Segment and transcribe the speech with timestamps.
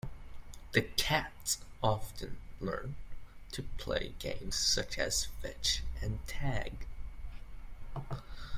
[0.71, 2.95] The cats often learn
[3.51, 6.87] to play games such as 'fetch' and 'tag'.